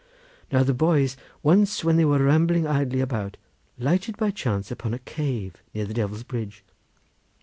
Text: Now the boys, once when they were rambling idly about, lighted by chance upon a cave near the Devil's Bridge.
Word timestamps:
Now 0.51 0.63
the 0.63 0.73
boys, 0.73 1.15
once 1.43 1.83
when 1.83 1.95
they 1.95 2.05
were 2.05 2.23
rambling 2.25 2.65
idly 2.65 3.01
about, 3.01 3.37
lighted 3.77 4.17
by 4.17 4.31
chance 4.31 4.71
upon 4.71 4.95
a 4.95 5.05
cave 5.05 5.57
near 5.75 5.85
the 5.85 5.93
Devil's 5.93 6.23
Bridge. 6.23 6.63